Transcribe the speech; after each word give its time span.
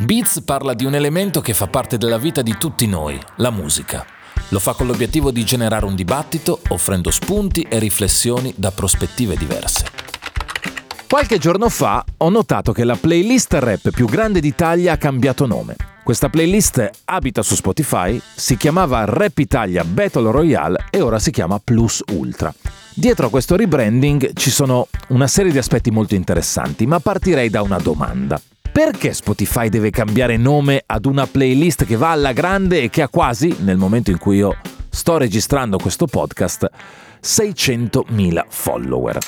Beats 0.00 0.42
parla 0.44 0.74
di 0.74 0.84
un 0.84 0.94
elemento 0.94 1.40
che 1.40 1.52
fa 1.52 1.66
parte 1.66 1.98
della 1.98 2.18
vita 2.18 2.40
di 2.40 2.54
tutti 2.56 2.86
noi, 2.86 3.18
la 3.38 3.50
musica. 3.50 4.06
Lo 4.50 4.60
fa 4.60 4.72
con 4.72 4.86
l'obiettivo 4.86 5.32
di 5.32 5.44
generare 5.44 5.86
un 5.86 5.96
dibattito, 5.96 6.60
offrendo 6.68 7.10
spunti 7.10 7.62
e 7.62 7.80
riflessioni 7.80 8.54
da 8.56 8.70
prospettive 8.70 9.36
diverse. 9.36 9.86
Qualche 11.08 11.38
giorno 11.38 11.68
fa 11.68 12.04
ho 12.18 12.28
notato 12.28 12.70
che 12.70 12.84
la 12.84 12.94
playlist 12.94 13.52
rap 13.54 13.90
più 13.90 14.06
grande 14.06 14.38
d'Italia 14.38 14.92
ha 14.92 14.98
cambiato 14.98 15.46
nome. 15.46 15.74
Questa 16.04 16.28
playlist 16.28 16.90
abita 17.06 17.42
su 17.42 17.56
Spotify, 17.56 18.20
si 18.36 18.56
chiamava 18.56 19.04
Rap 19.04 19.36
Italia 19.38 19.82
Battle 19.82 20.30
Royale 20.30 20.86
e 20.90 21.00
ora 21.00 21.18
si 21.18 21.32
chiama 21.32 21.58
Plus 21.58 22.04
Ultra. 22.12 22.54
Dietro 22.94 23.26
a 23.26 23.30
questo 23.30 23.56
rebranding 23.56 24.30
ci 24.34 24.50
sono 24.50 24.86
una 25.08 25.26
serie 25.26 25.50
di 25.50 25.58
aspetti 25.58 25.90
molto 25.90 26.14
interessanti, 26.14 26.86
ma 26.86 27.00
partirei 27.00 27.50
da 27.50 27.62
una 27.62 27.78
domanda. 27.78 28.40
Perché 28.78 29.12
Spotify 29.12 29.68
deve 29.68 29.90
cambiare 29.90 30.36
nome 30.36 30.84
ad 30.86 31.04
una 31.04 31.26
playlist 31.26 31.84
che 31.84 31.96
va 31.96 32.12
alla 32.12 32.30
grande 32.30 32.80
e 32.80 32.90
che 32.90 33.02
ha 33.02 33.08
quasi, 33.08 33.56
nel 33.64 33.76
momento 33.76 34.12
in 34.12 34.18
cui 34.18 34.36
io 34.36 34.56
sto 34.88 35.16
registrando 35.16 35.78
questo 35.78 36.06
podcast, 36.06 36.70
600.000 37.20 38.44
follower. 38.48 39.18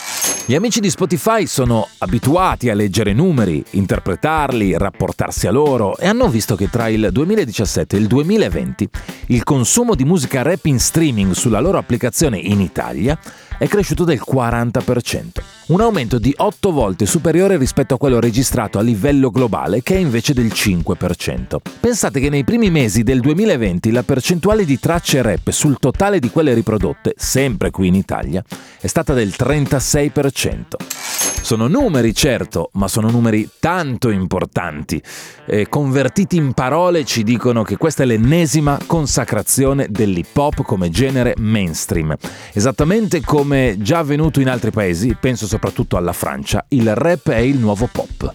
Gli 0.46 0.54
amici 0.54 0.78
di 0.78 0.88
Spotify 0.88 1.46
sono 1.46 1.88
abituati 1.98 2.70
a 2.70 2.74
leggere 2.74 3.12
numeri, 3.12 3.64
interpretarli, 3.70 4.78
rapportarsi 4.78 5.48
a 5.48 5.50
loro 5.50 5.96
e 5.96 6.06
hanno 6.06 6.28
visto 6.28 6.54
che 6.54 6.70
tra 6.70 6.86
il 6.86 7.08
2017 7.10 7.96
e 7.96 7.98
il 7.98 8.06
2020 8.06 8.88
il 9.26 9.42
consumo 9.42 9.96
di 9.96 10.04
musica 10.04 10.42
rap 10.42 10.64
in 10.66 10.78
streaming 10.78 11.32
sulla 11.32 11.58
loro 11.58 11.78
applicazione 11.78 12.38
in 12.38 12.60
Italia 12.60 13.18
è 13.60 13.68
cresciuto 13.68 14.04
del 14.04 14.22
40%, 14.26 15.42
un 15.66 15.82
aumento 15.82 16.18
di 16.18 16.32
8 16.34 16.72
volte 16.72 17.04
superiore 17.04 17.58
rispetto 17.58 17.92
a 17.92 17.98
quello 17.98 18.18
registrato 18.18 18.78
a 18.78 18.82
livello 18.82 19.30
globale 19.30 19.82
che 19.82 19.96
è 19.96 19.98
invece 19.98 20.32
del 20.32 20.46
5%. 20.46 21.58
Pensate 21.78 22.20
che 22.20 22.30
nei 22.30 22.42
primi 22.42 22.70
mesi 22.70 23.02
del 23.02 23.20
2020 23.20 23.90
la 23.90 24.02
percentuale 24.02 24.64
di 24.64 24.80
tracce 24.80 25.20
rap 25.20 25.50
sul 25.50 25.78
totale 25.78 26.20
di 26.20 26.30
quelle 26.30 26.54
riprodotte, 26.54 27.12
sempre 27.18 27.70
qui 27.70 27.88
in 27.88 27.96
Italia, 27.96 28.42
è 28.80 28.86
stata 28.86 29.12
del 29.12 29.34
36%. 29.36 31.19
Sono 31.50 31.66
numeri, 31.66 32.14
certo, 32.14 32.70
ma 32.74 32.86
sono 32.86 33.10
numeri 33.10 33.50
tanto 33.58 34.10
importanti. 34.10 35.02
E 35.44 35.68
convertiti 35.68 36.36
in 36.36 36.52
parole 36.52 37.04
ci 37.04 37.24
dicono 37.24 37.64
che 37.64 37.76
questa 37.76 38.04
è 38.04 38.06
l'ennesima 38.06 38.78
consacrazione 38.86 39.88
dell'hip 39.90 40.36
hop 40.36 40.62
come 40.62 40.90
genere 40.90 41.34
mainstream. 41.38 42.14
Esattamente 42.52 43.20
come 43.22 43.74
già 43.80 43.98
avvenuto 43.98 44.40
in 44.40 44.48
altri 44.48 44.70
paesi, 44.70 45.16
penso 45.20 45.48
soprattutto 45.48 45.96
alla 45.96 46.12
Francia, 46.12 46.64
il 46.68 46.94
rap 46.94 47.30
è 47.30 47.38
il 47.38 47.58
nuovo 47.58 47.88
pop. 47.90 48.30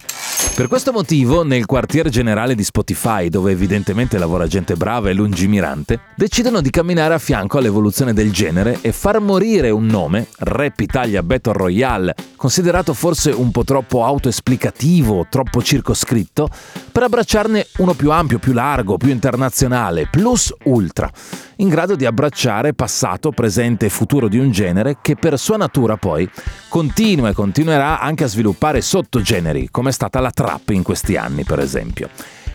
Per 0.56 0.68
questo 0.68 0.90
motivo, 0.90 1.44
nel 1.44 1.66
quartier 1.66 2.08
generale 2.08 2.54
di 2.54 2.64
Spotify, 2.64 3.28
dove 3.28 3.52
evidentemente 3.52 4.16
lavora 4.16 4.46
gente 4.46 4.74
brava 4.74 5.10
e 5.10 5.12
lungimirante, 5.12 6.00
decidono 6.16 6.62
di 6.62 6.70
camminare 6.70 7.12
a 7.12 7.18
fianco 7.18 7.58
all'evoluzione 7.58 8.14
del 8.14 8.32
genere 8.32 8.78
e 8.80 8.90
far 8.90 9.20
morire 9.20 9.68
un 9.68 9.84
nome, 9.84 10.28
Rap 10.38 10.80
Italia 10.80 11.22
Battle 11.22 11.52
Royale, 11.52 12.14
considerato 12.36 12.94
forse 12.94 13.32
un 13.32 13.50
po' 13.50 13.64
troppo 13.64 14.02
autoesplicativo, 14.02 15.26
troppo 15.28 15.62
circoscritto, 15.62 16.48
per 16.90 17.02
abbracciarne 17.02 17.66
uno 17.76 17.92
più 17.92 18.10
ampio, 18.10 18.38
più 18.38 18.54
largo, 18.54 18.96
più 18.96 19.10
internazionale, 19.10 20.08
plus 20.10 20.54
ultra, 20.64 21.10
in 21.56 21.68
grado 21.68 21.96
di 21.96 22.04
abbracciare 22.04 22.74
passato, 22.74 23.30
presente 23.30 23.86
e 23.86 23.90
futuro 23.90 24.28
di 24.28 24.38
un 24.38 24.50
genere 24.50 24.98
che 25.00 25.16
per 25.16 25.38
sua 25.38 25.56
natura 25.56 25.96
poi 25.96 26.28
continua 26.68 27.30
e 27.30 27.32
continuerà 27.32 28.00
anche 28.00 28.24
a 28.24 28.28
sviluppare 28.28 28.80
sottogeneri, 28.80 29.68
come 29.70 29.90
è 29.90 29.92
stata 29.92 30.20
la 30.20 30.30
trap 30.30 30.70
in 30.70 30.82
questi 30.82 31.16
anni, 31.16 31.44
per 31.44 31.58
esempio. 31.58 32.08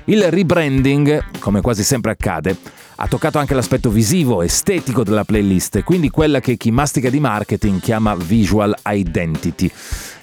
Il 0.06 0.30
rebranding, 0.30 1.40
come 1.40 1.62
quasi 1.62 1.84
sempre 1.84 2.12
accade, 2.12 2.58
ha 2.96 3.08
toccato 3.08 3.40
anche 3.40 3.54
l'aspetto 3.54 3.90
visivo, 3.90 4.42
estetico 4.42 5.04
della 5.04 5.24
playlist, 5.24 5.84
quindi 5.84 6.10
quella 6.10 6.40
che 6.40 6.58
chi 6.58 6.72
mastica 6.72 7.10
di 7.10 7.20
marketing 7.20 7.80
chiama 7.80 8.16
visual 8.16 8.76
identity. 8.86 9.72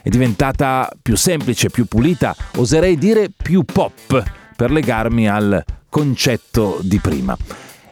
È 0.03 0.09
diventata 0.09 0.91
più 1.01 1.17
semplice, 1.17 1.71
più 1.71 1.87
pulita, 1.87 2.35
oserei 2.57 2.97
dire 2.97 3.31
più 3.35 3.65
pop, 3.65 4.23
per 4.57 4.71
legarmi 4.71 5.29
al 5.29 5.65
concetto 5.89 6.79
di 6.83 6.99
prima. 6.99 7.37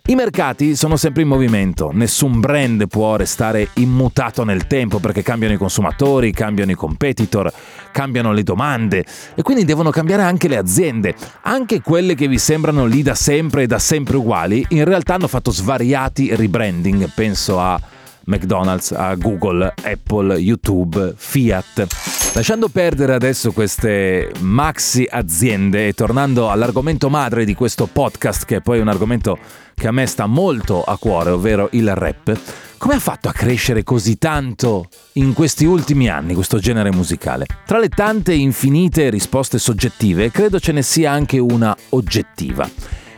I 0.08 0.14
mercati 0.14 0.76
sono 0.76 0.94
sempre 0.94 1.22
in 1.22 1.28
movimento, 1.28 1.90
nessun 1.92 2.38
brand 2.38 2.86
può 2.86 3.16
restare 3.16 3.70
immutato 3.74 4.44
nel 4.44 4.68
tempo 4.68 5.00
perché 5.00 5.20
cambiano 5.20 5.54
i 5.54 5.56
consumatori, 5.56 6.30
cambiano 6.30 6.70
i 6.70 6.76
competitor, 6.76 7.52
cambiano 7.90 8.30
le 8.30 8.44
domande. 8.44 9.04
E 9.34 9.42
quindi 9.42 9.64
devono 9.64 9.90
cambiare 9.90 10.22
anche 10.22 10.46
le 10.46 10.58
aziende, 10.58 11.16
anche 11.42 11.80
quelle 11.80 12.14
che 12.14 12.28
vi 12.28 12.38
sembrano 12.38 12.86
lì 12.86 13.02
da 13.02 13.16
sempre 13.16 13.64
e 13.64 13.66
da 13.66 13.80
sempre 13.80 14.16
uguali, 14.16 14.64
in 14.68 14.84
realtà 14.84 15.14
hanno 15.14 15.26
fatto 15.26 15.50
svariati 15.50 16.36
rebranding, 16.36 17.10
penso 17.12 17.58
a 17.58 17.80
McDonald's, 18.26 18.92
a 18.92 19.14
Google, 19.16 19.74
Apple, 19.82 20.36
YouTube, 20.36 21.14
Fiat. 21.16 21.86
Lasciando 22.34 22.68
perdere 22.68 23.14
adesso 23.14 23.50
queste 23.52 24.30
maxi 24.40 25.06
aziende 25.10 25.88
e 25.88 25.92
tornando 25.94 26.50
all'argomento 26.50 27.08
madre 27.08 27.44
di 27.44 27.54
questo 27.54 27.88
podcast, 27.90 28.44
che 28.44 28.56
è 28.56 28.60
poi 28.60 28.78
un 28.78 28.88
argomento 28.88 29.38
che 29.74 29.88
a 29.88 29.92
me 29.92 30.06
sta 30.06 30.26
molto 30.26 30.82
a 30.82 30.96
cuore, 30.98 31.30
ovvero 31.30 31.68
il 31.72 31.94
rap, 31.94 32.38
come 32.78 32.94
ha 32.94 33.00
fatto 33.00 33.28
a 33.28 33.32
crescere 33.32 33.84
così 33.84 34.18
tanto 34.18 34.88
in 35.14 35.32
questi 35.32 35.64
ultimi 35.64 36.08
anni 36.08 36.34
questo 36.34 36.58
genere 36.58 36.92
musicale? 36.92 37.46
Tra 37.64 37.78
le 37.78 37.88
tante 37.88 38.34
infinite 38.34 39.08
risposte 39.08 39.58
soggettive, 39.58 40.30
credo 40.30 40.60
ce 40.60 40.72
ne 40.72 40.82
sia 40.82 41.10
anche 41.10 41.38
una 41.38 41.74
oggettiva. 41.90 42.68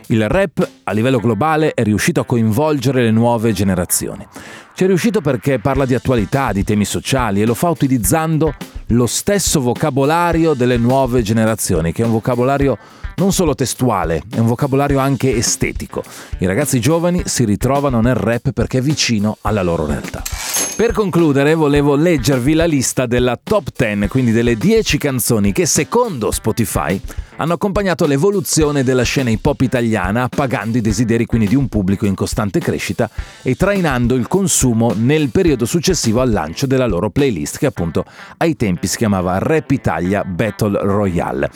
Il 0.07 0.27
rap 0.27 0.67
a 0.83 0.91
livello 0.91 1.19
globale 1.19 1.73
è 1.73 1.83
riuscito 1.83 2.19
a 2.19 2.25
coinvolgere 2.25 3.03
le 3.03 3.11
nuove 3.11 3.53
generazioni. 3.53 4.25
Ci 4.79 4.85
è 4.85 4.87
riuscito 4.87 5.19
perché 5.19 5.59
parla 5.59 5.85
di 5.85 5.93
attualità, 5.93 6.53
di 6.53 6.63
temi 6.63 6.85
sociali 6.85 7.41
e 7.41 7.45
lo 7.45 7.53
fa 7.53 7.67
utilizzando 7.67 8.55
lo 8.87 9.07
stesso 9.07 9.59
vocabolario 9.59 10.53
delle 10.53 10.77
nuove 10.77 11.21
generazioni, 11.21 11.91
che 11.91 12.03
è 12.03 12.05
un 12.05 12.13
vocabolario 12.13 12.77
non 13.17 13.33
solo 13.33 13.55
testuale, 13.55 14.23
è 14.33 14.39
un 14.39 14.47
vocabolario 14.47 14.99
anche 14.99 15.35
estetico. 15.35 16.01
I 16.37 16.45
ragazzi 16.45 16.79
giovani 16.79 17.23
si 17.25 17.43
ritrovano 17.43 17.99
nel 17.99 18.15
rap 18.15 18.51
perché 18.53 18.77
è 18.77 18.81
vicino 18.81 19.37
alla 19.41 19.63
loro 19.63 19.85
realtà. 19.85 20.23
Per 20.77 20.93
concludere 20.93 21.55
volevo 21.55 21.95
leggervi 21.95 22.53
la 22.53 22.63
lista 22.63 23.05
della 23.05 23.37
top 23.37 23.71
10, 23.75 24.07
quindi 24.07 24.31
delle 24.31 24.55
10 24.55 24.97
canzoni 24.97 25.51
che 25.51 25.65
secondo 25.65 26.31
Spotify 26.31 27.01
hanno 27.39 27.53
accompagnato 27.53 28.05
l'evoluzione 28.05 28.83
della 28.83 29.03
scena 29.03 29.29
hip 29.29 29.45
hop 29.45 29.61
italiana, 29.61 30.23
appagando 30.23 30.77
i 30.77 30.81
desideri 30.81 31.25
quindi 31.25 31.47
di 31.47 31.55
un 31.55 31.69
pubblico 31.69 32.05
in 32.05 32.13
costante 32.13 32.59
crescita 32.59 33.09
e 33.41 33.55
trainando 33.55 34.15
il 34.15 34.27
consumo 34.27 34.93
nel 34.93 35.29
periodo 35.29 35.65
successivo 35.65 36.19
al 36.19 36.31
lancio 36.31 36.67
della 36.67 36.85
loro 36.85 37.09
playlist 37.09 37.57
che 37.57 37.65
appunto 37.65 38.03
ai 38.37 38.57
tempi 38.57 38.87
si 38.87 38.97
chiamava 38.97 39.37
Rap 39.37 39.71
Italia 39.71 40.23
Battle 40.25 40.79
Royale. 40.81 41.49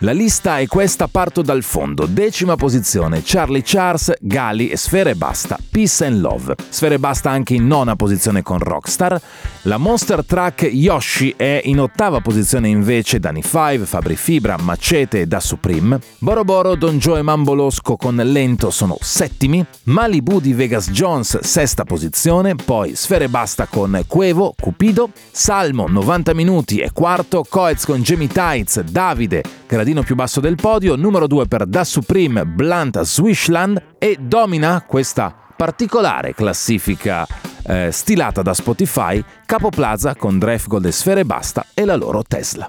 La 0.00 0.12
lista 0.12 0.58
è 0.58 0.66
questa, 0.66 1.08
parto 1.08 1.40
dal 1.40 1.62
fondo. 1.62 2.04
Decima 2.04 2.54
posizione, 2.56 3.22
Charlie 3.24 3.62
Charles, 3.64 4.12
Gali 4.20 4.68
e 4.68 4.76
Sfere 4.76 5.14
Basta, 5.14 5.58
Peace 5.70 6.04
and 6.04 6.20
Love. 6.20 6.54
Sfere 6.68 6.98
Basta 6.98 7.30
anche 7.30 7.54
in 7.54 7.66
nona 7.66 7.96
posizione 7.96 8.42
con 8.42 8.58
Rockstar. 8.58 9.18
La 9.66 9.78
monster 9.78 10.24
track 10.24 10.62
Yoshi 10.62 11.34
è 11.36 11.60
in 11.64 11.80
ottava 11.80 12.20
posizione 12.20 12.68
invece 12.68 13.18
Dani 13.18 13.42
5, 13.42 13.78
Fabri 13.78 14.14
Fibra, 14.14 14.56
Macete 14.60 15.22
e 15.22 15.26
Da 15.26 15.40
Supreme. 15.40 15.98
Boro 16.18 16.44
Boro, 16.44 16.76
Don 16.76 16.98
Joe 16.98 17.18
e 17.18 17.22
Mambolosco 17.22 17.96
con 17.96 18.14
Lento 18.14 18.70
sono 18.70 18.96
settimi. 19.00 19.66
Malibu 19.86 20.38
di 20.38 20.52
Vegas 20.52 20.92
Jones, 20.92 21.40
sesta 21.40 21.82
posizione. 21.82 22.54
Poi 22.54 22.94
Sfere 22.94 23.28
Basta 23.28 23.66
con 23.66 24.00
Cuevo, 24.06 24.54
Cupido. 24.56 25.10
Salmo, 25.32 25.88
90 25.88 26.32
minuti 26.32 26.78
e 26.78 26.92
quarto. 26.92 27.44
Coez 27.48 27.86
con 27.86 28.02
Jamie 28.02 28.28
Tights, 28.28 28.82
Davide, 28.82 29.42
gradino 29.66 30.04
più 30.04 30.14
basso 30.14 30.38
del 30.38 30.54
podio, 30.54 30.94
numero 30.94 31.26
2 31.26 31.48
per 31.48 31.66
Da 31.66 31.82
Supreme, 31.82 32.46
Blunt 32.46 33.00
Swishland 33.02 33.82
e 33.98 34.16
domina 34.20 34.84
questa 34.86 35.34
particolare 35.56 36.34
classifica 36.34 37.26
eh, 37.66 37.90
stilata 37.92 38.42
da 38.42 38.54
Spotify 38.54 39.22
Capo 39.44 39.70
Plaza 39.70 40.14
con 40.14 40.38
Draft 40.38 40.68
Gold 40.68 40.86
e 40.86 40.92
Sfere 40.92 41.24
Basta 41.24 41.66
e 41.74 41.84
la 41.84 41.96
loro 41.96 42.22
Tesla. 42.22 42.66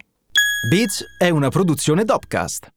Beats 0.70 1.06
è 1.18 1.30
una 1.30 1.50
produzione 1.50 2.04
Dopcast. 2.04 2.66